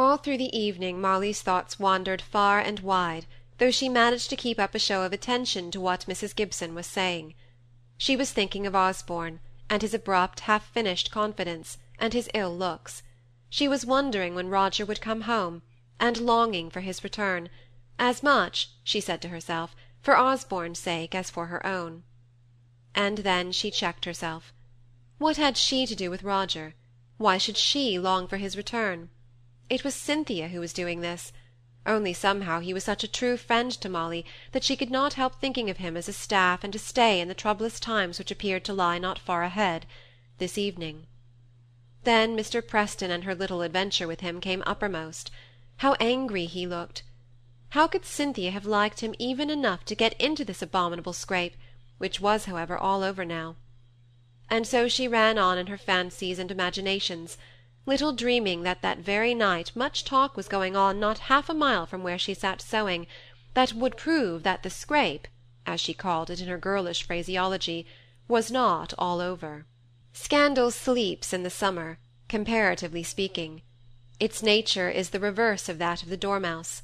All 0.00 0.16
through 0.16 0.38
the 0.38 0.56
evening 0.56 1.00
Molly's 1.00 1.42
thoughts 1.42 1.80
wandered 1.80 2.22
far 2.22 2.60
and 2.60 2.78
wide, 2.78 3.26
though 3.56 3.72
she 3.72 3.88
managed 3.88 4.30
to 4.30 4.36
keep 4.36 4.56
up 4.60 4.76
a 4.76 4.78
show 4.78 5.02
of 5.02 5.12
attention 5.12 5.72
to 5.72 5.80
what 5.80 6.06
Mrs. 6.06 6.36
Gibson 6.36 6.72
was 6.72 6.86
saying. 6.86 7.34
She 7.96 8.14
was 8.14 8.30
thinking 8.30 8.64
of 8.64 8.76
Osborne, 8.76 9.40
and 9.68 9.82
his 9.82 9.94
abrupt, 9.94 10.38
half 10.46 10.70
finished 10.70 11.10
confidence, 11.10 11.78
and 11.98 12.12
his 12.12 12.30
ill 12.32 12.56
looks. 12.56 13.02
She 13.50 13.66
was 13.66 13.84
wondering 13.84 14.36
when 14.36 14.46
Roger 14.50 14.86
would 14.86 15.00
come 15.00 15.22
home, 15.22 15.62
and 15.98 16.18
longing 16.18 16.70
for 16.70 16.78
his 16.78 17.02
return, 17.02 17.50
as 17.98 18.22
much, 18.22 18.70
she 18.84 19.00
said 19.00 19.20
to 19.22 19.30
herself, 19.30 19.74
for 20.00 20.16
Osborne's 20.16 20.78
sake 20.78 21.12
as 21.12 21.28
for 21.28 21.46
her 21.46 21.66
own. 21.66 22.04
And 22.94 23.18
then 23.18 23.50
she 23.50 23.72
checked 23.72 24.04
herself. 24.04 24.52
What 25.18 25.38
had 25.38 25.56
she 25.56 25.86
to 25.86 25.96
do 25.96 26.08
with 26.08 26.22
Roger? 26.22 26.76
Why 27.16 27.36
should 27.36 27.56
she 27.56 27.98
long 27.98 28.28
for 28.28 28.36
his 28.36 28.56
return? 28.56 29.10
It 29.70 29.84
was 29.84 29.94
Cynthia 29.94 30.48
who 30.48 30.60
was 30.60 30.72
doing 30.72 31.00
this 31.00 31.32
only 31.88 32.12
somehow 32.12 32.60
he 32.60 32.74
was 32.74 32.84
such 32.84 33.02
a 33.02 33.08
true 33.08 33.38
friend 33.38 33.72
to 33.72 33.88
Molly 33.88 34.24
that 34.52 34.62
she 34.62 34.76
could 34.76 34.90
not 34.90 35.14
help 35.14 35.36
thinking 35.40 35.70
of 35.70 35.78
him 35.78 35.96
as 35.96 36.06
a 36.06 36.12
staff 36.12 36.62
and 36.62 36.74
a 36.74 36.78
stay 36.78 37.18
in 37.18 37.28
the 37.28 37.34
troublous 37.34 37.80
times 37.80 38.18
which 38.18 38.30
appeared 38.30 38.62
to 38.64 38.74
lie 38.74 38.98
not 38.98 39.18
far 39.18 39.42
ahead 39.42 39.86
this 40.36 40.58
evening. 40.58 41.06
Then 42.04 42.36
Mr. 42.36 42.66
Preston 42.66 43.10
and 43.10 43.24
her 43.24 43.34
little 43.34 43.62
adventure 43.62 44.06
with 44.06 44.20
him 44.20 44.40
came 44.40 44.62
uppermost. 44.66 45.30
How 45.78 45.94
angry 45.94 46.44
he 46.44 46.66
looked! 46.66 47.02
How 47.70 47.86
could 47.86 48.04
Cynthia 48.04 48.50
have 48.50 48.66
liked 48.66 49.00
him 49.00 49.14
even 49.18 49.48
enough 49.48 49.84
to 49.86 49.94
get 49.94 50.12
into 50.20 50.44
this 50.44 50.60
abominable 50.62 51.14
scrape, 51.14 51.56
which 51.96 52.20
was, 52.20 52.44
however, 52.44 52.76
all 52.76 53.02
over 53.02 53.24
now? 53.24 53.56
And 54.50 54.66
so 54.66 54.88
she 54.88 55.08
ran 55.08 55.38
on 55.38 55.56
in 55.56 55.68
her 55.68 55.78
fancies 55.78 56.38
and 56.38 56.50
imaginations 56.50 57.38
little 57.88 58.12
dreaming 58.12 58.64
that 58.64 58.82
that 58.82 58.98
very 58.98 59.32
night 59.32 59.72
much 59.74 60.04
talk 60.04 60.36
was 60.36 60.46
going 60.46 60.76
on 60.76 61.00
not 61.00 61.30
half 61.30 61.48
a 61.48 61.54
mile 61.54 61.86
from 61.86 62.02
where 62.02 62.18
she 62.18 62.34
sat 62.34 62.60
sewing, 62.60 63.06
that 63.54 63.72
would 63.72 63.96
prove 63.96 64.42
that 64.42 64.62
the 64.62 64.68
scrape, 64.68 65.26
as 65.64 65.80
she 65.80 65.94
called 65.94 66.28
it 66.28 66.38
in 66.38 66.48
her 66.48 66.58
girlish 66.58 67.02
phraseology, 67.02 67.86
was 68.28 68.50
not 68.50 68.92
all 68.98 69.22
over. 69.22 69.64
Scandal 70.12 70.70
sleeps 70.70 71.32
in 71.32 71.44
the 71.44 71.50
summer, 71.50 71.98
comparatively 72.28 73.02
speaking. 73.02 73.62
Its 74.20 74.42
nature 74.42 74.90
is 74.90 75.08
the 75.08 75.18
reverse 75.18 75.66
of 75.66 75.78
that 75.78 76.02
of 76.02 76.10
the 76.10 76.16
dormouse. 76.18 76.82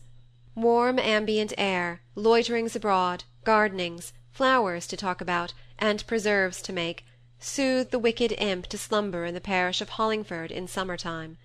Warm 0.55 0.99
ambient 0.99 1.53
air, 1.59 2.01
loiterings 2.17 2.75
abroad, 2.75 3.25
gardenings, 3.45 4.15
flowers 4.33 4.87
to 4.87 4.97
talk 4.97 5.21
about, 5.21 5.53
and 5.79 6.07
preserves 6.07 6.63
to 6.63 6.73
make, 6.73 7.05
soothed 7.45 7.91
the 7.91 7.99
wicked 7.99 8.33
imp 8.39 8.67
to 8.67 8.79
slumber 8.79 9.25
in 9.25 9.35
the 9.35 9.41
parish 9.41 9.81
of 9.81 9.91
Hollingford 9.91 10.51
in 10.51 10.67
summer 10.67 10.97
time. 10.97 11.37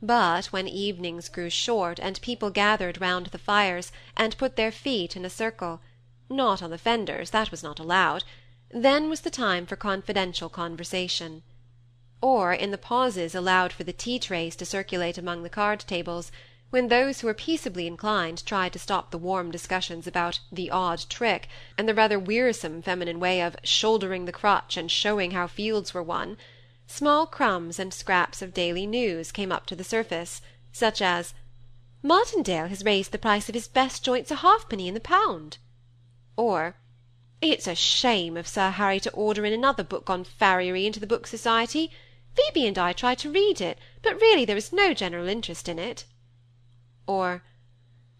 But 0.00 0.46
when 0.46 0.68
evenings 0.68 1.28
grew 1.28 1.50
short, 1.50 1.98
and 1.98 2.20
people 2.20 2.50
gathered 2.50 3.00
round 3.00 3.26
the 3.26 3.38
fires, 3.38 3.90
and 4.16 4.38
put 4.38 4.56
their 4.56 4.70
feet 4.70 5.16
in 5.16 5.24
a 5.24 5.30
circle, 5.30 5.80
not 6.28 6.62
on 6.62 6.70
the 6.70 6.78
fenders, 6.78 7.30
that 7.30 7.50
was 7.50 7.62
not 7.62 7.80
allowed, 7.80 8.24
then 8.70 9.08
was 9.08 9.22
the 9.22 9.30
time 9.30 9.66
for 9.66 9.76
confidential 9.76 10.48
conversation. 10.48 11.42
Or 12.20 12.52
in 12.52 12.70
the 12.70 12.78
pauses 12.78 13.34
allowed 13.34 13.72
for 13.72 13.84
the 13.84 13.92
tea 13.92 14.18
trays 14.18 14.56
to 14.56 14.64
circulate 14.64 15.18
among 15.18 15.42
the 15.42 15.50
card 15.50 15.80
tables, 15.80 16.30
when 16.70 16.88
those 16.88 17.20
who 17.20 17.26
were 17.26 17.34
peaceably 17.34 17.86
inclined 17.86 18.44
tried 18.46 18.72
to 18.72 18.78
stop 18.78 19.10
the 19.10 19.18
warm 19.18 19.50
discussions 19.50 20.06
about 20.06 20.40
the 20.50 20.70
odd 20.70 21.04
trick, 21.08 21.46
and 21.78 21.88
the 21.88 21.94
rather 21.94 22.18
wearisome 22.18 22.82
feminine 22.82 23.20
way 23.20 23.40
of 23.40 23.56
shouldering 23.62 24.24
the 24.24 24.32
crutch 24.32 24.76
and 24.76 24.90
showing 24.90 25.30
how 25.30 25.46
fields 25.46 25.94
were 25.94 26.02
won, 26.02 26.36
small 26.86 27.26
crumbs 27.26 27.78
and 27.78 27.94
scraps 27.94 28.42
of 28.42 28.54
daily 28.54 28.86
news 28.86 29.30
came 29.30 29.52
up 29.52 29.66
to 29.66 29.76
the 29.76 29.84
surface, 29.84 30.40
such 30.72 31.00
as 31.00 31.34
Martindale 32.02 32.68
has 32.68 32.84
raised 32.84 33.12
the 33.12 33.18
price 33.18 33.48
of 33.48 33.54
his 33.54 33.68
best 33.68 34.02
joints 34.02 34.30
a 34.30 34.36
halfpenny 34.36 34.88
in 34.88 34.94
the 34.94 35.00
pound, 35.00 35.58
or 36.36 36.76
It's 37.40 37.66
a 37.66 37.74
shame 37.74 38.36
of 38.36 38.48
Sir 38.48 38.70
Harry 38.70 39.00
to 39.00 39.12
order 39.12 39.44
in 39.44 39.52
another 39.52 39.84
book 39.84 40.08
on 40.08 40.24
farriery 40.24 40.86
into 40.86 40.98
the 40.98 41.06
Book 41.06 41.26
Society. 41.26 41.90
Phoebe 42.34 42.66
and 42.66 42.78
I 42.78 42.92
tried 42.92 43.18
to 43.18 43.30
read 43.30 43.60
it, 43.60 43.78
but 44.02 44.20
really 44.20 44.44
there 44.44 44.56
is 44.56 44.72
no 44.72 44.94
general 44.94 45.28
interest 45.28 45.68
in 45.68 45.78
it 45.78 46.04
or 47.06 47.42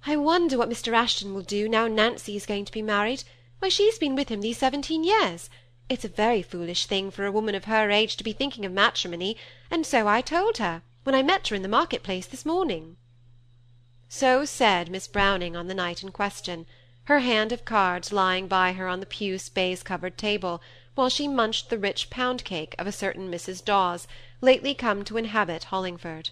I 0.07 0.17
wonder 0.17 0.59
what 0.59 0.69
Mr. 0.69 0.93
Ashton 0.93 1.33
will 1.33 1.43
do 1.43 1.69
now 1.69 1.89
Nancy 1.89 2.37
is 2.37 2.47
going 2.47 2.65
to 2.67 2.73
be 2.73 2.83
married. 2.83 3.25
Why, 3.59 3.69
she's 3.69 3.99
been 3.99 4.15
with 4.15 4.29
him 4.29 4.43
these 4.43 4.59
seventeen 4.59 5.05
years. 5.05 5.49
It's 5.89 6.05
a 6.05 6.09
very 6.09 6.43
foolish 6.43 6.87
thing 6.87 7.11
for 7.11 7.25
a 7.25 7.33
woman 7.33 7.55
of 7.55 7.65
her 7.65 7.91
age 7.91 8.17
to 8.17 8.25
be 8.25 8.33
thinking 8.33 8.65
of 8.65 8.73
matrimony, 8.73 9.37
and 9.71 9.87
so 9.87 10.09
I 10.09 10.21
told 10.21 10.59
her, 10.59 10.83
when 11.05 11.15
I 11.15 11.23
met 11.23 11.49
her 11.49 11.57
in 11.57 11.63
the 11.63 11.69
market-place 11.69 12.27
this 12.27 12.47
morning. 12.47 12.97
So 14.09 14.45
said 14.45 14.91
Miss 14.91 15.07
Browning 15.07 15.57
on 15.57 15.67
the 15.67 15.75
night 15.75 16.03
in 16.03 16.11
question, 16.11 16.67
her 17.05 17.19
hand 17.19 17.53
of 17.53 17.65
cards 17.65 18.13
lying 18.13 18.49
by 18.49 18.73
her 18.73 18.89
on 18.89 19.01
the 19.01 19.07
puce 19.07 19.49
baize-covered 19.49 20.17
table, 20.17 20.63
while 20.95 21.11
she 21.11 21.29
munched 21.29 21.69
the 21.69 21.79
rich 21.79 22.09
pound-cake 22.09 22.75
of 22.79 22.87
a 22.87 22.93
certain 22.93 23.31
Mrs. 23.31 23.65
Dawes, 23.65 24.07
lately 24.41 24.75
come 24.75 25.05
to 25.05 25.17
inhabit 25.17 25.65
Hollingford. 25.71 26.31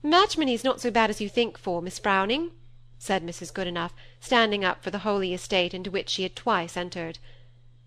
Matrimony's 0.00 0.62
not 0.62 0.80
so 0.80 0.92
bad 0.92 1.10
as 1.10 1.20
you 1.20 1.28
think 1.28 1.58
for, 1.58 1.82
Miss 1.82 1.98
Browning," 1.98 2.52
said 3.00 3.26
Mrs. 3.26 3.52
Goodenough, 3.52 3.90
standing 4.20 4.64
up 4.64 4.80
for 4.80 4.92
the 4.92 5.00
holy 5.00 5.34
estate 5.34 5.74
into 5.74 5.90
which 5.90 6.08
she 6.08 6.22
had 6.22 6.36
twice 6.36 6.76
entered. 6.76 7.18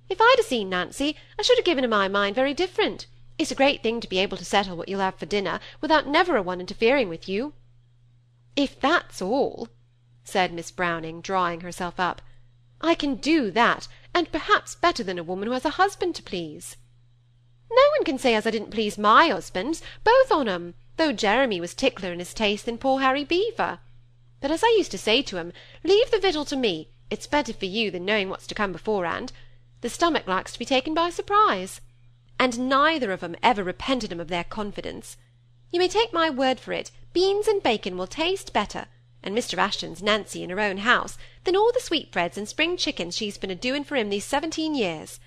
"If 0.10 0.20
I'd 0.20 0.36
a 0.38 0.44
seen 0.44 0.70
Nancy, 0.70 1.16
I 1.40 1.42
should 1.42 1.58
have 1.58 1.64
given 1.64 1.86
her 1.86 1.90
my 1.90 2.10
mind 2.10 2.36
very 2.36 2.54
different. 2.54 3.06
It's 3.38 3.50
a 3.50 3.56
great 3.56 3.82
thing 3.82 4.02
to 4.02 4.10
be 4.10 4.20
able 4.20 4.36
to 4.36 4.44
settle 4.44 4.76
what 4.76 4.90
you'll 4.90 5.00
have 5.00 5.16
for 5.16 5.26
dinner, 5.26 5.62
without 5.80 6.06
never 6.06 6.36
a 6.36 6.42
one 6.42 6.60
interfering 6.60 7.08
with 7.08 7.30
you." 7.30 7.54
"If 8.58 8.78
that's 8.78 9.22
all," 9.22 9.70
said 10.26 10.52
Miss 10.52 10.70
Browning, 10.70 11.22
drawing 11.22 11.62
herself 11.62 11.98
up, 11.98 12.22
"I 12.82 12.94
can 12.94 13.16
do 13.16 13.52
that, 13.52 13.88
and 14.14 14.30
perhaps 14.34 14.76
better 14.76 15.02
than 15.02 15.18
a 15.18 15.24
woman 15.24 15.48
who 15.48 15.54
has 15.54 15.64
a 15.64 15.80
husband 15.80 16.16
to 16.16 16.24
please." 16.24 16.76
"No 17.70 17.84
one 17.96 18.04
can 18.04 18.18
say 18.18 18.36
as 18.36 18.46
I 18.46 18.52
didn't 18.52 18.72
please 18.72 18.98
my 18.98 19.30
husbands, 19.30 19.82
both 20.04 20.30
on 20.30 20.50
'em 20.50 20.74
though 21.02 21.12
Jeremy 21.12 21.60
was 21.60 21.74
tickler 21.74 22.14
in 22.14 22.20
his 22.20 22.32
taste 22.32 22.68
than 22.68 22.78
poor 22.78 23.00
Harry 23.00 23.24
Beaver. 23.24 23.80
But 24.40 24.52
as 24.52 24.64
I 24.64 24.76
used 24.78 24.92
to 24.92 25.00
say 25.00 25.24
to 25.24 25.38
him, 25.38 25.52
leave 25.84 26.12
the 26.12 26.20
victual 26.20 26.46
to 26.46 26.56
me, 26.56 26.90
it's 27.10 27.26
better 27.26 27.54
for 27.54 27.66
you 27.66 27.90
than 27.90 28.06
knowing 28.06 28.30
what's 28.30 28.46
to 28.46 28.54
come 28.54 28.72
beforehand. 28.72 29.32
The 29.82 29.90
stomach 29.90 30.28
likes 30.28 30.54
to 30.54 30.60
be 30.60 30.66
taken 30.66 30.94
by 30.94 31.10
surprise. 31.10 31.82
And 32.38 32.70
neither 32.70 33.12
of 33.12 33.24
'em 33.24 33.36
ever 33.42 33.64
repented 33.64 34.12
'em 34.12 34.20
of 34.20 34.28
their 34.28 34.44
confidence. 34.44 35.18
You 35.72 35.80
may 35.80 35.88
take 35.88 36.14
my 36.14 36.30
word 36.30 36.60
for 36.60 36.72
it, 36.72 36.92
beans 37.14 37.48
and 37.48 37.64
bacon 37.64 37.98
will 37.98 38.06
taste 38.06 38.54
better, 38.54 38.86
and 39.24 39.36
Mr. 39.36 39.58
Ashton's 39.58 40.04
Nancy 40.04 40.44
in 40.44 40.52
her 40.52 40.60
own 40.60 40.78
house, 40.78 41.18
than 41.46 41.56
all 41.56 41.72
the 41.72 41.80
sweetbreads 41.80 42.38
and 42.38 42.48
spring 42.48 42.78
chickens 42.78 43.18
she's 43.18 43.40
been 43.40 43.50
a 43.50 43.56
doing 43.56 43.84
for 43.84 43.96
him 43.96 44.12
these 44.12 44.26
seventeen 44.26 44.76
years. 44.76 45.20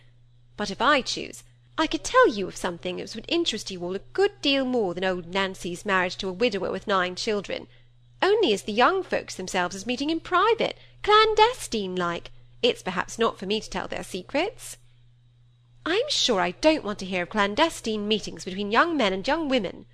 But 0.56 0.70
if 0.70 0.80
I 0.80 1.00
choose, 1.00 1.42
I 1.76 1.88
could 1.88 2.04
tell 2.04 2.28
you 2.28 2.46
of 2.46 2.54
something 2.56 3.00
as 3.00 3.16
would 3.16 3.24
interest 3.26 3.68
you 3.68 3.82
all 3.82 3.96
a 3.96 3.98
good 4.12 4.40
deal 4.40 4.64
more 4.64 4.94
than 4.94 5.02
old 5.02 5.26
Nancy's 5.26 5.84
marriage 5.84 6.16
to 6.18 6.28
a 6.28 6.32
widower 6.32 6.70
with 6.70 6.86
nine 6.86 7.16
children; 7.16 7.66
only 8.22 8.52
as 8.52 8.62
the 8.62 8.72
young 8.72 9.02
folks 9.02 9.34
themselves 9.34 9.74
is 9.74 9.84
meeting 9.84 10.08
in 10.08 10.20
private, 10.20 10.78
clandestine 11.02 11.96
like, 11.96 12.30
it's 12.62 12.80
perhaps 12.80 13.18
not 13.18 13.40
for 13.40 13.46
me 13.46 13.60
to 13.60 13.68
tell 13.68 13.88
their 13.88 14.04
secrets." 14.04 14.76
"I'm 15.84 16.08
sure 16.08 16.40
I 16.40 16.52
don't 16.52 16.84
want 16.84 17.00
to 17.00 17.06
hear 17.06 17.24
of 17.24 17.30
clandestine 17.30 18.06
meetings 18.06 18.44
between 18.44 18.70
young 18.70 18.96
men 18.96 19.12
and 19.12 19.26
young 19.26 19.48
women," 19.48 19.86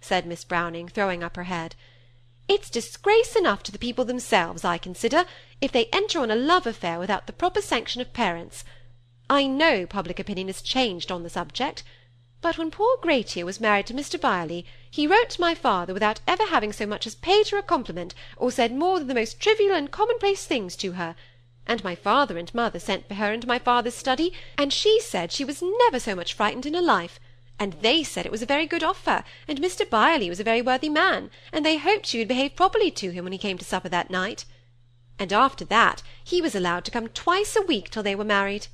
said 0.00 0.26
Miss 0.26 0.44
Browning, 0.44 0.86
throwing 0.88 1.24
up 1.24 1.34
her 1.34 1.50
head. 1.50 1.74
"It's 2.46 2.70
disgrace 2.70 3.34
enough 3.34 3.64
to 3.64 3.72
the 3.72 3.78
people 3.80 4.04
themselves, 4.04 4.64
I 4.64 4.78
consider, 4.78 5.24
if 5.60 5.72
they 5.72 5.86
enter 5.86 6.20
on 6.20 6.30
a 6.30 6.36
love 6.36 6.64
affair 6.64 7.00
without 7.00 7.26
the 7.26 7.32
proper 7.32 7.60
sanction 7.60 8.00
of 8.00 8.12
parents. 8.12 8.62
I 9.30 9.46
know 9.46 9.86
public 9.86 10.18
opinion 10.18 10.48
has 10.48 10.60
changed 10.60 11.10
on 11.10 11.22
the 11.22 11.30
subject, 11.30 11.82
but 12.42 12.58
when 12.58 12.70
poor 12.70 12.98
Gratia 12.98 13.46
was 13.46 13.58
married 13.58 13.86
to 13.86 13.94
Mr. 13.94 14.20
Byerley, 14.20 14.66
he 14.90 15.06
wrote 15.06 15.30
to 15.30 15.40
my 15.40 15.54
father 15.54 15.94
without 15.94 16.20
ever 16.26 16.44
having 16.44 16.74
so 16.74 16.84
much 16.84 17.06
as 17.06 17.14
paid 17.14 17.48
her 17.48 17.56
a 17.56 17.62
compliment, 17.62 18.14
or 18.36 18.50
said 18.50 18.74
more 18.74 18.98
than 18.98 19.08
the 19.08 19.14
most 19.14 19.40
trivial 19.40 19.74
and 19.74 19.90
commonplace 19.90 20.44
things 20.44 20.76
to 20.76 20.92
her; 20.92 21.16
and 21.66 21.82
my 21.82 21.94
father 21.94 22.36
and 22.36 22.54
mother 22.54 22.78
sent 22.78 23.08
for 23.08 23.14
her 23.14 23.32
into 23.32 23.46
my 23.46 23.58
father's 23.58 23.94
study, 23.94 24.30
and 24.58 24.74
she 24.74 25.00
said 25.00 25.32
she 25.32 25.42
was 25.42 25.62
never 25.62 25.98
so 25.98 26.14
much 26.14 26.34
frightened 26.34 26.66
in 26.66 26.74
her 26.74 26.82
life; 26.82 27.18
and 27.58 27.72
they 27.80 28.02
said 28.02 28.26
it 28.26 28.30
was 28.32 28.42
a 28.42 28.46
very 28.46 28.66
good 28.66 28.84
offer, 28.84 29.24
and 29.48 29.58
Mr. 29.58 29.88
Byerley 29.88 30.28
was 30.28 30.38
a 30.38 30.44
very 30.44 30.60
worthy 30.60 30.90
man, 30.90 31.30
and 31.50 31.64
they 31.64 31.78
hoped 31.78 32.04
she 32.04 32.18
would 32.18 32.28
behave 32.28 32.54
properly 32.54 32.90
to 32.90 33.08
him 33.10 33.24
when 33.24 33.32
he 33.32 33.38
came 33.38 33.56
to 33.56 33.64
supper 33.64 33.88
that 33.88 34.10
night. 34.10 34.44
And 35.18 35.32
after 35.32 35.64
that 35.64 36.02
he 36.22 36.42
was 36.42 36.54
allowed 36.54 36.84
to 36.84 36.90
come 36.90 37.08
twice 37.08 37.56
a 37.56 37.62
week 37.62 37.88
till 37.88 38.02
they 38.02 38.14
were 38.14 38.22
married. 38.22 38.66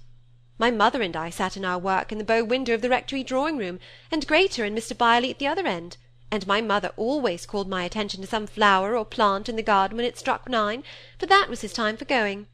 My 0.60 0.70
mother 0.70 1.00
and 1.00 1.16
I 1.16 1.30
sat 1.30 1.56
in 1.56 1.64
our 1.64 1.78
work 1.78 2.12
in 2.12 2.18
the 2.18 2.24
bow 2.24 2.44
window 2.44 2.74
of 2.74 2.82
the 2.82 2.90
rectory 2.90 3.24
drawing-room, 3.24 3.80
and 4.10 4.26
Gratia 4.26 4.62
and 4.62 4.76
Mr. 4.76 4.94
Byerley 4.94 5.30
at 5.30 5.38
the 5.38 5.46
other 5.46 5.66
end, 5.66 5.96
and 6.30 6.46
my 6.46 6.60
mother 6.60 6.92
always 6.98 7.46
called 7.46 7.66
my 7.66 7.82
attention 7.82 8.20
to 8.20 8.26
some 8.26 8.46
flower 8.46 8.94
or 8.94 9.06
plant 9.06 9.48
in 9.48 9.56
the 9.56 9.62
garden 9.62 9.96
when 9.96 10.04
it 10.04 10.18
struck 10.18 10.50
nine, 10.50 10.84
for 11.18 11.24
that 11.24 11.46
was 11.48 11.62
his 11.62 11.72
time 11.72 11.96
for 11.96 12.04
going. 12.04 12.46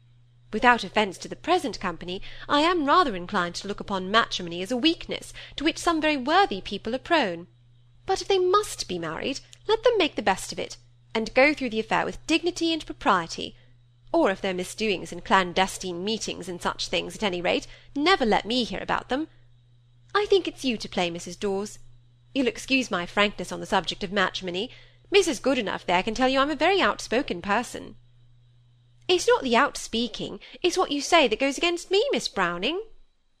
Without 0.53 0.85
offence 0.85 1.17
to 1.17 1.27
the 1.27 1.35
present 1.35 1.81
company, 1.81 2.21
I 2.47 2.61
am 2.61 2.85
rather 2.85 3.13
inclined 3.13 3.55
to 3.55 3.67
look 3.67 3.81
upon 3.81 4.09
matrimony 4.09 4.61
as 4.61 4.71
a 4.71 4.77
weakness, 4.77 5.33
to 5.57 5.65
which 5.65 5.77
some 5.77 5.99
very 5.99 6.15
worthy 6.15 6.61
people 6.61 6.95
are 6.95 6.99
prone. 6.99 7.47
But 8.05 8.21
if 8.21 8.29
they 8.29 8.39
must 8.39 8.87
be 8.87 8.97
married, 8.97 9.41
let 9.67 9.83
them 9.83 9.97
make 9.97 10.15
the 10.15 10.21
best 10.21 10.53
of 10.53 10.59
it, 10.59 10.77
and 11.13 11.33
go 11.33 11.53
through 11.53 11.71
the 11.71 11.81
affair 11.81 12.05
with 12.05 12.25
dignity 12.25 12.71
and 12.71 12.85
propriety. 12.85 13.57
Or 14.13 14.31
if 14.31 14.41
they're 14.41 14.53
misdoings 14.53 15.11
and 15.11 15.23
clandestine 15.23 16.03
meetings 16.03 16.47
and 16.47 16.61
such 16.61 16.87
things, 16.87 17.15
at 17.15 17.23
any 17.23 17.41
rate, 17.41 17.67
never 17.95 18.25
let 18.25 18.45
me 18.45 18.63
hear 18.63 18.79
about 18.81 19.09
them. 19.09 19.27
I 20.15 20.25
think 20.29 20.47
it's 20.47 20.65
you 20.65 20.77
to 20.77 20.89
play, 20.89 21.11
Mrs. 21.11 21.39
Dawes. 21.39 21.79
You'll 22.33 22.47
excuse 22.47 22.89
my 22.89 23.05
frankness 23.05 23.51
on 23.51 23.59
the 23.59 23.65
subject 23.65 24.03
of 24.03 24.11
matrimony. 24.11 24.69
Mrs. 25.13 25.41
Goodenough 25.41 25.85
there 25.85 26.03
can 26.03 26.13
tell 26.13 26.29
you 26.29 26.39
I'm 26.39 26.49
a 26.49 26.55
very 26.55 26.81
outspoken 26.81 27.41
person. 27.41 27.95
It's 29.07 29.27
not 29.27 29.41
the 29.41 29.55
outspeaking, 29.55 30.41
it's 30.61 30.77
what 30.77 30.91
you 30.91 31.01
say 31.01 31.27
that 31.27 31.39
goes 31.39 31.57
against 31.57 31.89
me, 31.89 32.05
Miss 32.11 32.27
Browning, 32.27 32.81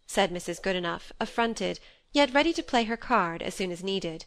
said 0.05 0.31
Mrs. 0.31 0.61
Goodenough, 0.61 1.11
affronted, 1.19 1.81
yet 2.13 2.33
ready 2.33 2.53
to 2.53 2.63
play 2.63 2.85
her 2.85 2.95
card 2.95 3.41
as 3.41 3.53
soon 3.53 3.71
as 3.71 3.83
needed. 3.83 4.23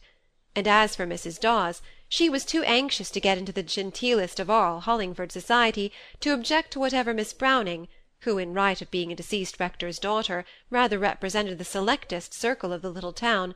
And 0.55 0.67
as 0.67 0.95
for 0.95 1.07
Mrs. 1.07 1.39
Dawes, 1.39 1.81
she 2.11 2.29
was 2.29 2.43
too 2.43 2.61
anxious 2.63 3.09
to 3.09 3.21
get 3.21 3.37
into 3.37 3.53
the 3.53 3.63
genteelest 3.63 4.37
of 4.37 4.49
all 4.49 4.81
Hollingford 4.81 5.31
society 5.31 5.93
to 6.19 6.33
object 6.33 6.71
to 6.71 6.79
whatever 6.79 7.13
Miss 7.13 7.31
Browning, 7.31 7.87
who 8.23 8.37
in 8.37 8.53
right 8.53 8.81
of 8.81 8.91
being 8.91 9.13
a 9.13 9.15
deceased 9.15 9.61
rector's 9.61 9.97
daughter 9.97 10.43
rather 10.69 10.99
represented 10.99 11.57
the 11.57 11.63
selectest 11.63 12.33
circle 12.33 12.73
of 12.73 12.81
the 12.81 12.89
little 12.89 13.13
town, 13.13 13.55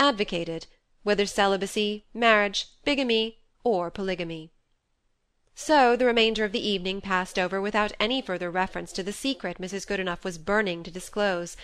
advocated, 0.00 0.66
whether 1.04 1.26
celibacy, 1.26 2.04
marriage, 2.12 2.66
bigamy, 2.84 3.38
or 3.62 3.88
polygamy. 3.88 4.50
So 5.54 5.94
the 5.94 6.04
remainder 6.04 6.44
of 6.44 6.50
the 6.50 6.68
evening 6.68 7.02
passed 7.02 7.38
over 7.38 7.60
without 7.60 7.92
any 8.00 8.20
further 8.20 8.50
reference 8.50 8.90
to 8.94 9.04
the 9.04 9.12
secret 9.12 9.58
Mrs. 9.60 9.86
Goodenough 9.86 10.24
was 10.24 10.38
burning 10.38 10.82
to 10.82 10.90
disclose, 10.90 11.56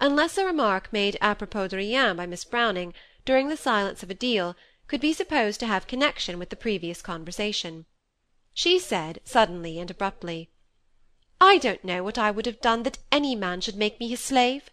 unless 0.00 0.38
a 0.38 0.46
remark 0.46 0.92
made 0.92 1.18
a 1.20 1.34
propos 1.34 1.70
de 1.70 1.78
rien 1.78 2.16
by 2.16 2.26
Miss 2.26 2.44
Browning, 2.44 2.94
during 3.24 3.48
the 3.48 3.56
silence 3.56 4.04
of 4.04 4.10
a 4.10 4.14
deal, 4.14 4.54
could 4.90 5.00
be 5.00 5.12
supposed 5.12 5.60
to 5.60 5.68
have 5.68 5.86
connection 5.86 6.36
with 6.36 6.50
the 6.50 6.56
previous 6.56 7.00
conversation. 7.00 7.86
She 8.52 8.76
said, 8.76 9.20
suddenly 9.22 9.78
and 9.78 9.88
abruptly, 9.88 10.50
I 11.40 11.58
don't 11.58 11.84
know 11.84 12.02
what 12.02 12.18
I 12.18 12.32
would 12.32 12.44
have 12.44 12.60
done 12.60 12.82
that 12.82 12.98
any 13.12 13.36
man 13.36 13.60
should 13.60 13.76
make 13.76 14.00
me 14.00 14.08
his 14.08 14.18
slave. 14.18 14.68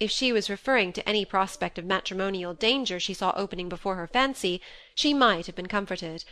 If 0.00 0.10
she 0.10 0.32
was 0.32 0.48
referring 0.48 0.94
to 0.94 1.06
any 1.06 1.26
prospect 1.26 1.78
of 1.78 1.84
matrimonial 1.84 2.54
danger 2.54 2.98
she 2.98 3.12
saw 3.12 3.34
opening 3.36 3.68
before 3.68 3.96
her 3.96 4.06
fancy, 4.06 4.62
she 4.94 5.12
might 5.12 5.44
have 5.44 5.56
been 5.56 5.66
comforted. 5.66 6.24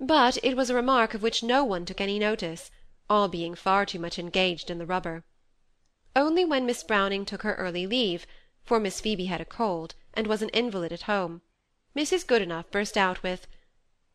But 0.00 0.38
it 0.42 0.56
was 0.56 0.70
a 0.70 0.74
remark 0.74 1.14
of 1.14 1.22
which 1.22 1.44
no 1.44 1.62
one 1.62 1.84
took 1.84 2.00
any 2.00 2.18
notice, 2.18 2.72
all 3.08 3.28
being 3.28 3.54
far 3.54 3.86
too 3.86 4.00
much 4.00 4.18
engaged 4.18 4.72
in 4.72 4.78
the 4.78 4.86
rubber. 4.86 5.22
Only 6.16 6.44
when 6.44 6.66
Miss 6.66 6.82
Browning 6.82 7.24
took 7.24 7.42
her 7.42 7.54
early 7.54 7.86
leave, 7.86 8.26
for 8.64 8.80
Miss 8.80 9.00
Phoebe 9.00 9.26
had 9.26 9.40
a 9.40 9.44
cold, 9.44 9.94
and 10.14 10.26
was 10.26 10.42
an 10.42 10.48
invalid 10.48 10.92
at 10.92 11.02
home, 11.02 11.42
Mrs. 11.98 12.24
Goodenough 12.24 12.70
burst 12.70 12.96
out 12.96 13.24
with, 13.24 13.48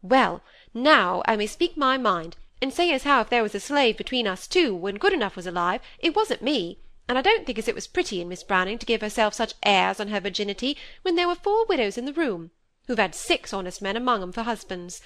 "Well, 0.02 0.42
now 0.74 1.22
I 1.26 1.36
may 1.36 1.48
speak 1.48 1.76
my 1.76 1.98
mind, 1.98 2.38
and 2.62 2.74
say 2.74 2.94
as 2.94 3.04
how 3.04 3.20
if 3.20 3.30
there 3.30 3.44
was 3.44 3.54
a 3.54 3.60
slave 3.60 3.98
between 3.98 4.26
us 4.26 4.48
two 4.48 4.74
when 4.74 4.98
Goodenough 4.98 5.36
was 5.36 5.46
alive, 5.46 5.82
it 6.00 6.16
wasn't 6.16 6.42
me 6.42 6.80
and 7.10 7.18
I 7.18 7.22
don't 7.22 7.46
think 7.46 7.60
as 7.60 7.68
it 7.68 7.76
was 7.76 7.88
pretty 7.88 8.22
in 8.22 8.30
Miss 8.30 8.44
Browning 8.44 8.78
to 8.80 8.86
give 8.86 9.02
herself 9.02 9.34
such 9.34 9.56
airs 9.64 10.00
on 10.00 10.08
her 10.08 10.22
virginity 10.22 10.78
when 11.02 11.16
there 11.16 11.28
were 11.28 11.36
four 11.36 11.66
widows 11.66 11.98
in 11.98 12.06
the 12.06 12.14
room, 12.14 12.52
who've 12.88 12.98
had 12.98 13.14
six 13.14 13.52
honest 13.52 13.82
men 13.82 13.98
among 13.98 14.22
'em 14.22 14.32
for 14.32 14.44
husbands. 14.44 15.02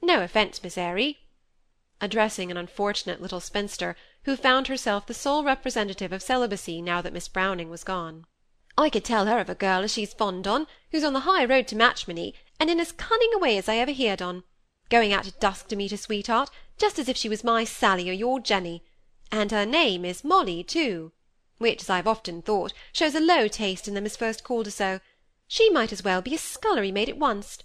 No 0.00 0.22
offence, 0.22 0.62
Miss 0.62 0.78
Airy," 0.78 1.18
addressing 2.00 2.52
an 2.52 2.56
unfortunate 2.56 3.20
little 3.20 3.40
spinster, 3.40 3.96
who 4.22 4.36
found 4.36 4.68
herself 4.68 5.06
the 5.06 5.14
sole 5.14 5.42
representative 5.42 6.12
of 6.12 6.22
celibacy 6.22 6.80
now 6.80 7.02
that 7.02 7.12
Miss 7.12 7.26
Browning 7.26 7.70
was 7.70 7.82
gone. 7.82 8.24
I 8.76 8.90
could 8.90 9.04
tell 9.04 9.26
her 9.26 9.38
of 9.38 9.48
a 9.48 9.54
girl 9.54 9.82
as 9.82 9.92
she's 9.92 10.14
fond 10.14 10.46
on, 10.46 10.66
who's 10.90 11.04
on 11.04 11.12
the 11.12 11.20
high 11.20 11.44
road 11.44 11.68
to 11.68 11.76
matrimony, 11.76 12.34
and 12.58 12.70
in 12.70 12.80
as 12.80 12.92
cunning 12.92 13.32
a 13.34 13.38
way 13.38 13.58
as 13.58 13.68
I 13.68 13.76
ever 13.76 13.92
heerd 13.92 14.22
on, 14.22 14.44
going 14.88 15.12
out 15.12 15.26
at 15.26 15.40
dusk 15.40 15.68
to 15.68 15.76
meet 15.76 15.90
her 15.90 15.96
sweetheart, 15.96 16.50
just 16.78 16.98
as 16.98 17.08
if 17.08 17.16
she 17.16 17.28
was 17.28 17.44
my 17.44 17.64
Sally 17.64 18.08
or 18.08 18.14
your 18.14 18.40
Jenny, 18.40 18.82
and 19.30 19.50
her 19.50 19.66
name 19.66 20.04
is 20.04 20.24
Molly, 20.24 20.62
too 20.62 21.12
which, 21.62 21.82
as 21.82 21.88
I've 21.88 22.08
often 22.08 22.42
thought, 22.42 22.72
shows 22.92 23.14
a 23.14 23.20
low 23.20 23.46
taste 23.46 23.86
in 23.86 23.94
them 23.94 24.04
as 24.04 24.16
first 24.16 24.42
called 24.42 24.66
her 24.66 24.72
so. 24.72 24.98
She 25.46 25.70
might 25.70 25.92
as 25.92 26.02
well 26.02 26.20
be 26.20 26.34
a 26.34 26.38
scullery 26.38 26.90
maid 26.90 27.08
at 27.08 27.16
once. 27.16 27.58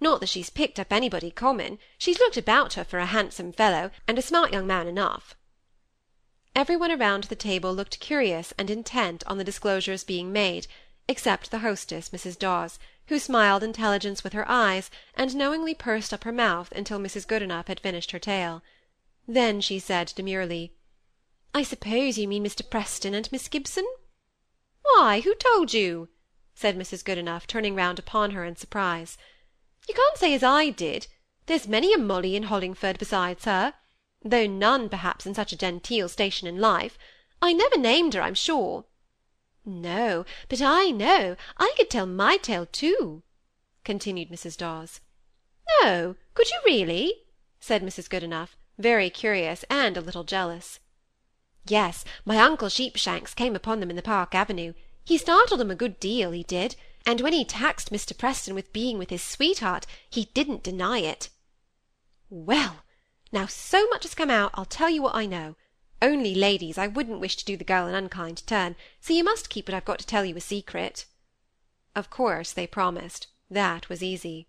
Not 0.00 0.20
that 0.20 0.30
she's 0.30 0.48
picked 0.48 0.80
up 0.80 0.90
anybody 0.90 1.30
common, 1.30 1.78
she's 1.98 2.18
looked 2.18 2.38
about 2.38 2.72
her 2.74 2.84
for 2.84 2.98
a 2.98 3.06
handsome 3.06 3.52
fellow, 3.52 3.90
and 4.08 4.18
a 4.18 4.22
smart 4.22 4.52
young 4.52 4.66
man 4.66 4.86
enough. 4.86 5.36
Every 6.56 6.74
one 6.74 6.90
around 6.90 7.24
the 7.24 7.36
table 7.36 7.74
looked 7.74 8.00
curious 8.00 8.54
and 8.56 8.70
intent 8.70 9.22
on 9.26 9.36
the 9.36 9.44
disclosures 9.44 10.04
being 10.04 10.32
made, 10.32 10.66
except 11.06 11.50
the 11.50 11.58
hostess, 11.58 12.08
Mrs. 12.08 12.38
Dawes, 12.38 12.78
who 13.08 13.18
smiled 13.18 13.62
intelligence 13.62 14.24
with 14.24 14.32
her 14.32 14.50
eyes, 14.50 14.90
and 15.14 15.36
knowingly 15.36 15.74
pursed 15.74 16.14
up 16.14 16.24
her 16.24 16.32
mouth 16.32 16.72
until 16.72 16.98
Mrs. 16.98 17.26
Goodenough 17.26 17.66
had 17.66 17.78
finished 17.78 18.12
her 18.12 18.18
tale. 18.18 18.62
Then 19.28 19.60
she 19.60 19.78
said 19.78 20.14
demurely, 20.16 20.72
I 21.52 21.62
suppose 21.62 22.16
you 22.16 22.26
mean 22.26 22.42
Mr. 22.42 22.68
Preston 22.68 23.12
and 23.12 23.30
Miss 23.30 23.48
Gibson? 23.48 23.86
Why, 24.80 25.20
who 25.20 25.34
told 25.34 25.74
you? 25.74 26.08
said 26.54 26.78
Mrs. 26.78 27.04
Goodenough, 27.04 27.46
turning 27.46 27.74
round 27.74 27.98
upon 27.98 28.30
her 28.30 28.46
in 28.46 28.56
surprise. 28.56 29.18
You 29.86 29.92
can't 29.92 30.16
say 30.16 30.32
as 30.32 30.42
I 30.42 30.70
did. 30.70 31.06
There's 31.44 31.68
many 31.68 31.92
a 31.92 31.98
Molly 31.98 32.34
in 32.34 32.44
Hollingford 32.44 32.98
besides 32.98 33.44
her, 33.44 33.74
though 34.22 34.46
none 34.46 34.88
perhaps 34.88 35.26
in 35.26 35.34
such 35.34 35.52
a 35.52 35.58
genteel 35.58 36.08
station 36.08 36.48
in 36.48 36.60
life. 36.60 36.98
I 37.42 37.52
never 37.52 37.76
named 37.76 38.14
her, 38.14 38.22
I'm 38.22 38.34
sure. 38.34 38.84
No, 39.64 40.24
but 40.48 40.62
I 40.62 40.90
know. 40.90 41.36
I 41.58 41.72
could 41.76 41.90
tell 41.90 42.06
my 42.06 42.36
tale 42.36 42.66
too, 42.66 43.22
continued 43.84 44.30
Mrs. 44.30 44.56
Dawes. 44.56 45.00
No, 45.82 46.16
could 46.34 46.48
you 46.48 46.60
really? 46.64 47.14
said 47.58 47.82
Mrs. 47.82 48.08
Goodenough, 48.08 48.56
very 48.78 49.10
curious 49.10 49.64
and 49.68 49.96
a 49.96 50.00
little 50.00 50.24
jealous. 50.24 50.78
Yes, 51.66 52.04
my 52.24 52.38
uncle 52.38 52.68
Sheepshanks 52.68 53.34
came 53.34 53.56
upon 53.56 53.80
them 53.80 53.90
in 53.90 53.96
the 53.96 54.02
Park 54.02 54.34
Avenue. 54.34 54.72
He 55.04 55.18
startled 55.18 55.58
them 55.58 55.70
a 55.70 55.74
good 55.74 55.98
deal, 55.98 56.30
he 56.30 56.44
did, 56.44 56.76
and 57.04 57.20
when 57.20 57.32
he 57.32 57.44
taxed 57.44 57.92
Mr. 57.92 58.16
Preston 58.16 58.54
with 58.54 58.72
being 58.72 58.98
with 58.98 59.10
his 59.10 59.22
sweetheart, 59.22 59.86
he 60.08 60.26
didn't 60.32 60.62
deny 60.62 60.98
it. 60.98 61.28
Well, 62.30 62.84
now 63.32 63.46
so 63.46 63.86
much 63.88 64.04
has 64.04 64.14
come 64.14 64.30
out, 64.30 64.50
I'll 64.54 64.64
tell 64.64 64.90
you 64.90 65.02
what 65.02 65.14
I 65.14 65.26
know. 65.26 65.56
Only, 66.02 66.34
ladies, 66.34 66.78
I 66.78 66.86
wouldn't 66.86 67.20
wish 67.20 67.36
to 67.36 67.44
do 67.44 67.56
the 67.56 67.64
girl 67.64 67.86
an 67.86 67.94
unkind 67.94 68.46
turn, 68.46 68.76
so 69.00 69.12
you 69.14 69.24
must 69.24 69.50
keep 69.50 69.68
what 69.68 69.74
I've 69.74 69.84
got 69.84 69.98
to 70.00 70.06
tell 70.06 70.24
you 70.24 70.36
a 70.36 70.40
secret. 70.40 71.06
Of 71.94 72.10
course 72.10 72.52
they 72.52 72.66
promised. 72.66 73.28
That 73.50 73.88
was 73.88 74.02
easy. 74.02 74.48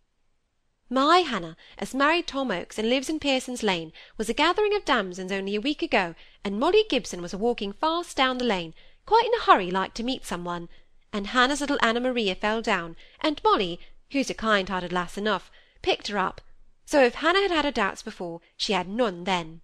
My 0.90 1.20
Hannah, 1.20 1.58
as 1.78 1.94
married 1.94 2.28
Tom 2.28 2.50
Oakes 2.50 2.78
and 2.78 2.90
lives 2.90 3.10
in 3.10 3.20
Pearson's 3.20 3.64
Lane, 3.64 3.92
was 4.18 4.30
a 4.30 4.34
gathering 4.34 4.74
of 4.74 4.86
damsons 4.86 5.32
only 5.32 5.56
a 5.56 5.62
week 5.62 5.82
ago, 5.82 6.16
and 6.44 6.60
Molly 6.60 6.86
Gibson 6.90 7.22
was 7.22 7.34
a 7.34 7.38
walking 7.38 7.74
fast 7.74 8.16
down 8.16 8.38
the 8.38 8.46
lane, 8.46 8.74
quite 9.06 9.26
in 9.26 9.34
a 9.34 9.44
hurry 9.44 9.70
like 9.70 9.94
to 9.96 10.04
meet 10.04 10.26
some 10.26 10.46
one, 10.46 10.70
and 11.12 11.28
Hannah's 11.28 11.62
little 11.62 11.80
Anna 11.82 12.00
Maria 12.00 12.36
fell 12.36 12.62
down, 12.62 12.96
and 13.20 13.42
Molly, 13.44 13.80
who's 14.12 14.30
a 14.30 14.34
kind-hearted 14.34 14.94
lass 14.94 15.18
enough, 15.18 15.52
picked 15.82 16.08
her 16.08 16.18
up. 16.18 16.42
So 16.88 17.04
if 17.04 17.16
Hannah 17.16 17.42
had 17.42 17.52
had 17.52 17.66
her 17.66 17.72
doubts 17.72 18.02
before, 18.02 18.40
she 18.56 18.72
had 18.72 18.88
none 18.88 19.26
then. 19.26 19.60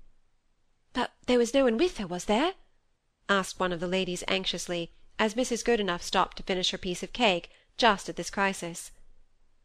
But 0.92 1.14
there 1.26 1.38
was 1.38 1.54
no 1.54 1.64
one 1.64 1.78
with 1.78 1.98
her, 1.98 2.06
was 2.06 2.26
there? 2.26 2.56
asked 3.30 3.62
one 3.62 3.72
of 3.72 3.80
the 3.80 3.88
ladies 3.88 4.26
anxiously, 4.28 4.92
as 5.18 5.34
Mrs. 5.34 5.64
Goodenough 5.64 6.02
stopped 6.02 6.36
to 6.36 6.44
finish 6.44 6.72
her 6.72 6.78
piece 6.78 7.02
of 7.02 7.14
cake, 7.14 7.50
just 7.78 8.10
at 8.10 8.18
this 8.18 8.30
crisis. 8.30 8.92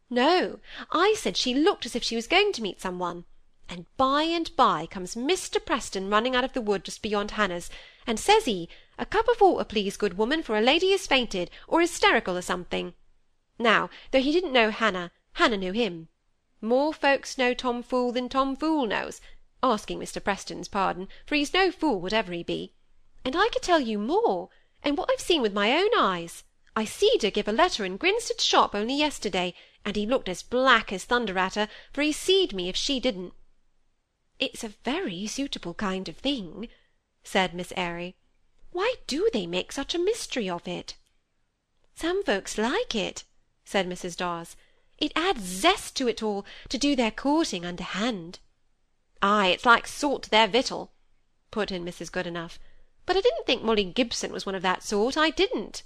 No, 0.09 0.61
I 0.93 1.17
said 1.19 1.37
she 1.37 1.53
looked 1.53 1.85
as 1.85 1.97
if 1.97 2.05
she 2.05 2.15
was 2.15 2.29
going 2.29 2.53
to 2.53 2.63
meet 2.63 2.81
some 2.81 3.01
one, 3.01 3.25
and 3.69 3.87
by 3.97 4.23
and 4.23 4.55
by 4.55 4.87
comes 4.87 5.17
Mr. 5.17 5.59
Preston 5.63 6.09
running 6.09 6.37
out 6.37 6.45
of 6.45 6.53
the 6.53 6.61
wood 6.61 6.85
just 6.85 7.03
beyond 7.03 7.33
Hannah's, 7.33 7.71
and 8.07 8.21
says 8.21 8.45
he, 8.45 8.69
a 9.01 9.05
cup 9.05 9.27
of 9.27 9.41
water, 9.41 9.65
please, 9.65 9.97
good 9.97 10.17
woman, 10.17 10.45
for 10.45 10.57
a 10.57 10.63
lady 10.63 10.93
has 10.93 11.09
fainted, 11.09 11.51
or 11.67 11.81
hysterical 11.81 12.37
or 12.37 12.43
something. 12.43 12.95
Now, 13.59 13.91
though 14.13 14.23
he 14.23 14.31
didn't 14.31 14.53
know 14.53 14.71
Hannah, 14.71 15.11
Hannah 15.33 15.57
knew 15.57 15.73
him. 15.73 16.07
More 16.61 16.93
folks 16.93 17.39
know 17.39 17.55
Tom 17.55 17.83
Fool 17.83 18.11
than 18.13 18.29
Tom 18.29 18.57
Fool 18.57 18.87
knows, 18.87 19.21
asking 19.63 20.01
Mr. 20.01 20.23
Preston's 20.23 20.69
pardon, 20.69 21.09
for 21.25 21.35
he's 21.35 21.55
no 21.55 21.71
fool, 21.71 22.01
whatever 22.01 22.33
he 22.33 22.43
be. 22.43 22.73
And 23.25 23.37
I 23.37 23.49
could 23.53 23.63
tell 23.63 23.81
you 23.81 23.99
more, 23.99 24.51
and 24.83 24.99
what 24.99 25.11
I've 25.11 25.21
seen 25.21 25.43
with 25.43 25.53
my 25.53 25.73
own 25.73 25.91
eyes. 25.97 26.45
I 26.75 26.85
seed 26.85 27.23
her 27.23 27.31
give 27.31 27.49
a 27.49 27.53
letter 27.53 27.85
in 27.85 27.97
Grinstead's 27.97 28.45
shop 28.45 28.75
only 28.75 28.95
yesterday, 28.95 29.55
and 29.85 29.97
he 29.97 30.07
looked 30.07 30.29
as 30.29 30.43
black 30.43 30.93
as 30.93 31.05
thunder 31.05 31.39
at 31.39 31.55
her, 31.55 31.69
for 31.93 32.03
he 32.03 32.13
seed 32.13 32.53
me 32.53 32.69
if 32.69 32.77
she 32.77 33.01
didn't. 33.01 33.35
It's 34.39 34.63
a 34.63 34.75
very 34.85 35.27
suitable 35.27 35.75
kind 35.75 36.09
of 36.09 36.17
thing, 36.17 36.69
said 37.25 37.55
Miss 37.55 37.73
Airy. 37.77 38.17
Why 38.71 38.95
do 39.07 39.29
they 39.33 39.47
make 39.47 39.73
such 39.73 39.95
a 39.95 39.99
mystery 39.99 40.49
of 40.49 40.69
it? 40.69 40.97
Some 41.95 42.23
folks 42.23 42.59
like 42.59 42.95
it, 42.95 43.25
said 43.65 43.89
Mrs. 43.89 44.17
Dawes. 44.17 44.57
It 44.99 45.13
adds 45.15 45.45
zest 45.45 45.95
to 45.97 46.09
it 46.09 46.23
all, 46.23 46.45
to 46.69 46.77
do 46.77 46.97
their 46.97 47.11
courting 47.13 47.65
underhand. 47.65 48.41
Ay, 49.23 49.49
it's 49.49 49.65
like 49.65 49.87
salt 49.87 50.25
to 50.25 50.31
their 50.31 50.49
victual, 50.49 50.93
put 51.51 51.71
in 51.71 51.85
Mrs. 51.85 52.11
Goodenough. 52.11 52.59
But 53.07 53.17
I 53.17 53.21
didn't 53.21 53.47
think 53.47 53.63
Molly 53.63 53.85
Gibson 53.85 54.33
was 54.33 54.45
one 54.45 54.55
of 54.55 54.63
that 54.63 54.83
sort, 54.83 55.17
I 55.17 55.31
didn't. 55.31 55.83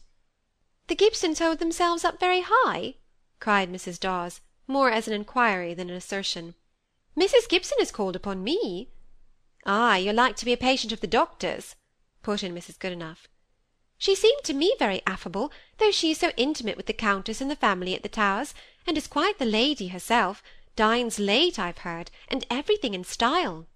The 0.89 0.95
Gibsons 0.95 1.39
hold 1.39 1.59
themselves 1.59 2.05
up 2.05 2.19
very 2.19 2.43
high? 2.47 2.97
cried 3.39 3.71
Mrs. 3.71 4.01
Dawes, 4.01 4.41
more 4.67 4.91
as 4.91 5.07
an 5.07 5.15
inquiry 5.15 5.75
than 5.75 5.91
an 5.91 5.97
assertion. 5.97 6.55
Mrs. 7.17 7.49
Gibson 7.49 7.79
has 7.79 7.93
called 7.93 8.17
upon 8.17 8.43
me. 8.43 8.89
Ah, 9.67 9.97
you're 9.97 10.15
like 10.15 10.37
to 10.37 10.45
be 10.45 10.53
a 10.53 10.57
patient 10.57 10.93
of 10.93 11.01
the 11.01 11.07
doctor's, 11.07 11.77
put 12.23 12.43
in 12.43 12.55
Mrs. 12.55 12.79
Goodenough. 12.79 13.29
She 13.99 14.17
seemed 14.17 14.43
to 14.45 14.55
me 14.55 14.75
very 14.79 15.01
affable, 15.07 15.53
though 15.79 15.93
she 15.93 16.11
is 16.11 16.19
so 16.19 16.33
intimate 16.37 16.77
with 16.77 16.87
the 16.87 16.93
Countess 16.93 17.41
and 17.41 17.51
the 17.51 17.55
family 17.55 17.95
at 17.95 18.03
the 18.03 18.09
Towers, 18.09 18.53
and 18.87 18.97
is 18.97 19.07
quite 19.07 19.39
the 19.39 19.45
lady 19.45 19.89
herself, 19.89 20.43
dines 20.77 21.19
late, 21.19 21.59
I've 21.59 21.79
heard, 21.79 22.11
and 22.29 22.47
everything 22.51 22.95
in 22.95 23.05
style. 23.05 23.67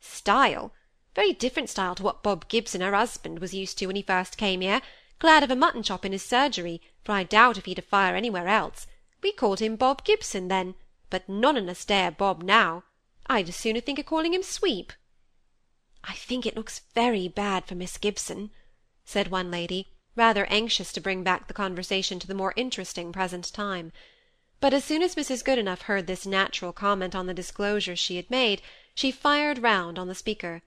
Style! 0.00 0.72
Very 1.14 1.32
different 1.32 1.70
style 1.70 1.94
to 1.94 2.02
what 2.02 2.22
Bob 2.22 2.48
Gibson, 2.48 2.82
her 2.82 2.94
husband, 2.94 3.38
was 3.38 3.54
used 3.54 3.78
to 3.78 3.86
when 3.86 3.96
he 3.96 4.02
first 4.02 4.36
came 4.36 4.60
here, 4.60 4.82
glad 5.18 5.42
of 5.42 5.50
a 5.50 5.56
mutton 5.56 5.82
chop 5.82 6.04
in 6.04 6.12
his 6.12 6.22
surgery, 6.22 6.82
for 7.02 7.12
I 7.12 7.22
doubt 7.22 7.56
if 7.56 7.64
he'd 7.64 7.78
a 7.78 7.82
fire 7.82 8.14
anywhere 8.14 8.48
else. 8.48 8.86
We 9.22 9.32
called 9.32 9.60
him 9.60 9.76
Bob 9.76 10.04
Gibson 10.04 10.48
then, 10.48 10.74
but 11.08 11.28
none 11.28 11.56
on 11.56 11.68
us 11.68 11.84
dare 11.84 12.10
Bob 12.10 12.42
now. 12.42 12.84
I'd 13.26 13.48
as 13.48 13.56
sooner 13.56 13.80
think 13.80 13.98
of 13.98 14.06
calling 14.06 14.34
him 14.34 14.42
Sweep. 14.42 14.92
I 16.04 16.12
think 16.12 16.44
it 16.44 16.56
looks 16.56 16.82
very 16.94 17.26
bad 17.28 17.64
for 17.64 17.74
Miss 17.74 17.96
Gibson, 17.96 18.50
said 19.04 19.28
one 19.28 19.50
lady, 19.50 19.88
rather 20.14 20.46
anxious 20.46 20.92
to 20.92 21.00
bring 21.00 21.24
back 21.24 21.48
the 21.48 21.54
conversation 21.54 22.18
to 22.18 22.26
the 22.26 22.34
more 22.34 22.52
interesting 22.56 23.12
present 23.12 23.52
time. 23.52 23.92
But 24.58 24.72
as 24.72 24.84
soon 24.84 25.02
as 25.02 25.14
Mrs. 25.14 25.44
Goodenough 25.44 25.82
heard 25.82 26.06
this 26.06 26.26
natural 26.26 26.72
comment 26.72 27.14
on 27.14 27.26
the 27.26 27.34
disclosures 27.34 27.98
she 27.98 28.16
had 28.16 28.30
made, 28.30 28.62
she 28.94 29.10
fired 29.10 29.58
round 29.58 29.98
on 29.98 30.08
the 30.08 30.14
speaker. 30.14 30.62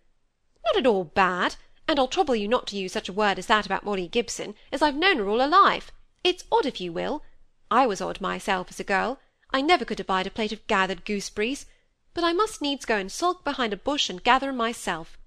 Not 0.63 0.77
at 0.77 0.85
all 0.85 1.05
bad, 1.05 1.55
and 1.87 1.97
I'll 1.97 2.07
trouble 2.07 2.35
you 2.35 2.47
not 2.47 2.67
to 2.67 2.77
use 2.77 2.93
such 2.93 3.09
a 3.09 3.13
word 3.13 3.39
as 3.39 3.47
that 3.47 3.65
about 3.65 3.83
Molly 3.83 4.07
Gibson, 4.07 4.53
as 4.71 4.83
I've 4.83 4.95
known 4.95 5.17
her 5.17 5.27
all 5.27 5.39
her 5.39 5.47
life. 5.47 5.91
It's 6.23 6.43
odd 6.51 6.67
if 6.67 6.79
you 6.79 6.93
will. 6.93 7.23
I 7.71 7.87
was 7.87 7.99
odd 7.99 8.21
myself 8.21 8.67
as 8.69 8.79
a 8.79 8.83
girl. 8.83 9.19
I 9.51 9.61
never 9.61 9.85
could 9.85 9.99
abide 9.99 10.27
a 10.27 10.31
plate 10.31 10.51
of 10.51 10.67
gathered 10.67 11.03
gooseberries, 11.03 11.65
but 12.13 12.23
I 12.23 12.31
must 12.31 12.61
needs 12.61 12.85
go 12.85 12.97
and 12.97 13.11
sulk 13.11 13.43
behind 13.43 13.73
a 13.73 13.77
bush 13.77 14.07
and 14.07 14.23
gather 14.23 14.49
'em 14.49 14.57
myself. 14.57 15.17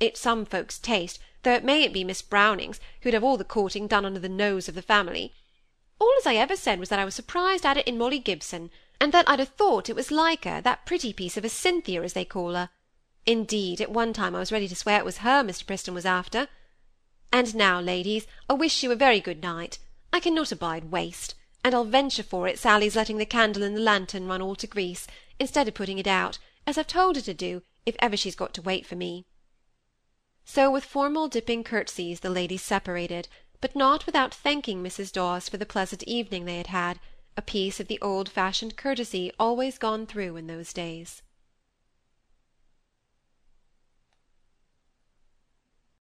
It's 0.00 0.20
some 0.20 0.46
folks' 0.46 0.78
taste, 0.78 1.18
though 1.42 1.54
it 1.54 1.64
mayn't 1.64 1.92
be 1.92 2.04
Miss 2.04 2.22
Browning's, 2.22 2.80
who'd 3.02 3.12
have 3.12 3.24
all 3.24 3.36
the 3.36 3.44
courting 3.44 3.86
done 3.86 4.06
under 4.06 4.20
the 4.20 4.28
nose 4.30 4.68
of 4.68 4.74
the 4.74 4.80
family. 4.80 5.34
All 5.98 6.12
as 6.18 6.26
I 6.26 6.34
ever 6.34 6.56
said 6.56 6.78
was 6.78 6.88
that 6.88 6.98
I 6.98 7.04
was 7.04 7.14
surprised 7.14 7.64
at 7.64 7.76
it 7.76 7.86
in 7.86 7.98
Molly 7.98 8.18
Gibson, 8.18 8.70
and 9.00 9.12
that 9.12 9.28
I'd 9.28 9.38
have 9.38 9.50
thought 9.50 9.88
it 9.88 9.96
was 9.96 10.10
like 10.10 10.44
her, 10.44 10.60
that 10.60 10.86
pretty 10.86 11.12
piece 11.12 11.36
of 11.36 11.44
a 11.44 11.48
Cynthia, 11.48 12.02
as 12.02 12.12
they 12.12 12.24
call 12.24 12.54
her. 12.54 12.70
Indeed, 13.24 13.80
at 13.80 13.90
one 13.90 14.12
time 14.12 14.34
I 14.34 14.38
was 14.38 14.52
ready 14.52 14.68
to 14.68 14.76
swear 14.76 14.98
it 14.98 15.04
was 15.04 15.18
her 15.18 15.42
Mr. 15.42 15.66
Preston 15.66 15.94
was 15.94 16.06
after. 16.06 16.48
And 17.32 17.54
now, 17.54 17.80
ladies, 17.80 18.26
I 18.48 18.54
wish 18.54 18.82
you 18.82 18.92
a 18.92 18.96
very 18.96 19.20
good 19.20 19.42
night. 19.42 19.78
I 20.12 20.20
cannot 20.20 20.52
abide 20.52 20.90
waste, 20.90 21.34
and 21.64 21.74
I'll 21.74 21.84
venture 21.84 22.22
for 22.22 22.46
it 22.46 22.58
Sally's 22.58 22.96
letting 22.96 23.18
the 23.18 23.26
candle 23.26 23.62
in 23.62 23.74
the 23.74 23.80
lantern 23.80 24.26
run 24.26 24.40
all 24.40 24.54
to 24.56 24.66
grease, 24.66 25.06
instead 25.38 25.66
of 25.66 25.74
putting 25.74 25.98
it 25.98 26.06
out, 26.06 26.38
as 26.66 26.78
I've 26.78 26.86
told 26.86 27.16
her 27.16 27.22
to 27.22 27.34
do, 27.34 27.62
if 27.84 27.96
ever 27.98 28.16
she's 28.16 28.36
got 28.36 28.54
to 28.54 28.62
wait 28.62 28.86
for 28.86 28.96
me. 28.96 29.24
So 30.44 30.70
with 30.70 30.84
formal 30.84 31.26
dipping 31.26 31.64
curtsies 31.64 32.20
the 32.20 32.30
ladies 32.30 32.62
separated, 32.62 33.26
but 33.60 33.76
not 33.76 34.06
without 34.06 34.34
thanking 34.34 34.82
Mrs. 34.82 35.12
Dawes 35.12 35.48
for 35.48 35.56
the 35.56 35.66
pleasant 35.66 36.02
evening 36.04 36.44
they 36.44 36.58
had 36.58 36.68
had, 36.68 37.00
a 37.36 37.42
piece 37.42 37.80
of 37.80 37.88
the 37.88 38.00
old-fashioned 38.00 38.76
courtesy 38.76 39.30
always 39.38 39.78
gone 39.78 40.06
through 40.06 40.36
in 40.36 40.46
those 40.46 40.72
days. 40.72 41.22